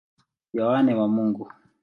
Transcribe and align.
Yohane 0.57 0.91
wa 0.99 1.07
Mungu. 1.13 1.45